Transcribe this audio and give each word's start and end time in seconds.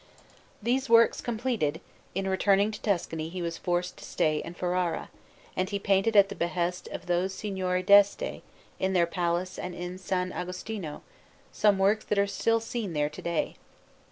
These 0.63 0.89
works 0.89 1.21
completed, 1.21 1.79
in 2.15 2.27
returning 2.27 2.71
to 2.71 2.81
Tuscany 2.81 3.29
he 3.29 3.43
was 3.43 3.59
forced 3.59 3.97
to 3.97 4.03
stay 4.03 4.37
in 4.41 4.55
Ferrara, 4.55 5.11
and 5.55 5.69
he 5.69 5.77
painted 5.77 6.15
at 6.15 6.27
the 6.27 6.33
behest 6.33 6.87
of 6.87 7.05
those 7.05 7.35
Signori 7.35 7.83
d'Este, 7.83 8.41
in 8.79 8.93
their 8.93 9.05
palace 9.05 9.59
and 9.59 9.75
in 9.75 9.93
S. 9.99 10.11
Agostino, 10.11 11.03
some 11.51 11.77
works 11.77 12.05
that 12.05 12.17
are 12.17 12.25
still 12.25 12.59
seen 12.59 12.93
there 12.93 13.11
to 13.11 13.21
day. 13.21 13.57